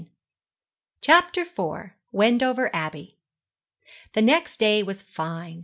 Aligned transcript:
CHAPTER 1.01 1.41
IV. 1.41 1.91
WENDOVER 2.11 2.75
ABBEY. 2.75 3.17
The 4.13 4.23
next 4.23 4.57
day 4.57 4.81
was 4.81 5.03
fine. 5.03 5.59